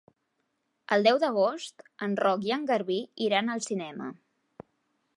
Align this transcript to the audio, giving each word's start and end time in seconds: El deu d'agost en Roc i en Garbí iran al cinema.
El 0.95 1.05
deu 1.07 1.19
d'agost 1.25 1.85
en 2.07 2.17
Roc 2.23 2.49
i 2.49 2.57
en 2.57 2.65
Garbí 2.73 2.99
iran 3.29 3.53
al 3.57 3.65
cinema. 3.71 4.13